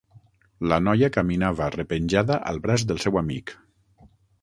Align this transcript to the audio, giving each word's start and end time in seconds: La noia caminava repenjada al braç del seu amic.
La 0.71 0.79
noia 0.85 1.09
caminava 1.17 1.69
repenjada 1.77 2.41
al 2.53 2.61
braç 2.67 2.89
del 2.93 3.07
seu 3.07 3.25
amic. 3.27 3.59